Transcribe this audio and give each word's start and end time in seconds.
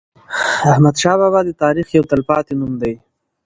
احمدشاه 0.71 1.17
بابا 1.21 1.39
د 1.45 1.49
تاریخ 1.63 1.87
یو 1.91 2.03
تل 2.09 2.21
پاتی 2.29 2.53
نوم 2.59 2.73
دی. 2.81 2.93